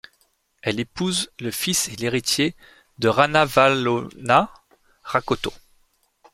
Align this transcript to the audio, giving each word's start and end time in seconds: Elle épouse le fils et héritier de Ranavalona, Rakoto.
Elle 0.63 0.79
épouse 0.79 1.29
le 1.39 1.51
fils 1.51 1.87
et 1.89 2.03
héritier 2.03 2.55
de 2.97 3.07
Ranavalona, 3.07 4.51
Rakoto. 5.03 5.53